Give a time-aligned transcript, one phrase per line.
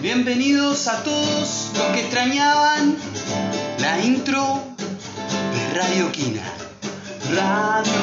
[0.00, 2.96] Bienvenidos a todos los que extrañaban
[3.80, 6.42] la intro de Radio Quina.
[7.34, 8.02] Radio,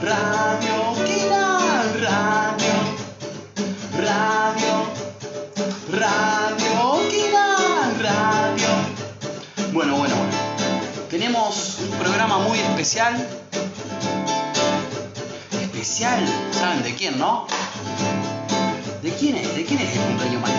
[0.00, 1.58] Radio Quina,
[2.00, 2.74] Radio,
[3.98, 4.86] Radio,
[5.90, 7.56] Radio Quina,
[8.00, 8.68] Radio.
[9.72, 10.32] Bueno, bueno, bueno.
[11.10, 13.28] Tenemos un programa muy especial.
[15.60, 17.48] Especial, ¿saben de quién, no?
[19.02, 19.54] ¿De quién es?
[19.56, 20.49] ¿De quién es el cumpleaños?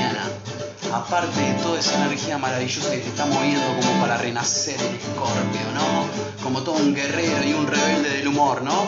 [0.94, 5.62] Aparte de toda esa energía maravillosa que se está moviendo como para renacer el escorpio,
[5.74, 6.44] ¿no?
[6.44, 8.88] Como todo un guerrero y un rebelde del humor, ¿no?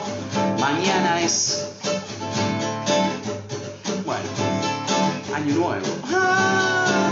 [0.60, 1.68] Mañana es...
[4.06, 4.22] Bueno,
[5.34, 5.88] año nuevo.
[6.14, 7.12] ¡Ah!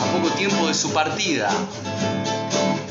[0.00, 1.50] A poco tiempo de su partida.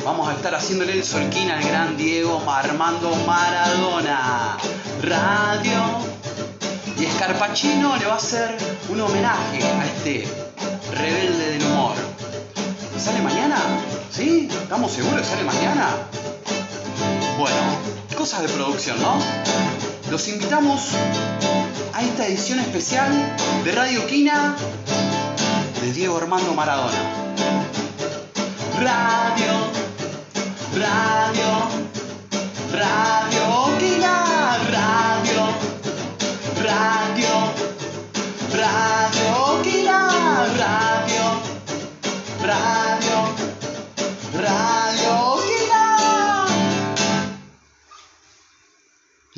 [0.05, 4.57] Vamos a estar haciéndole el solquín al gran Diego Armando Maradona.
[5.01, 5.83] Radio
[6.97, 8.57] y Scarpacino le va a hacer
[8.89, 10.48] un homenaje a este.
[12.99, 13.55] ¿Sale mañana?
[14.11, 14.49] ¿Sí?
[14.51, 15.87] ¿Estamos seguros que sale mañana?
[17.37, 17.55] Bueno,
[18.17, 19.17] cosas de producción, ¿no?
[20.11, 20.89] Los invitamos
[21.93, 23.09] a esta edición especial
[23.63, 24.55] de Radio Quina
[25.81, 26.97] de Diego Armando Maradona.
[28.81, 29.53] Radio,
[30.75, 31.47] radio,
[32.73, 32.98] radio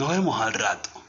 [0.01, 1.00] nos vemos al rato.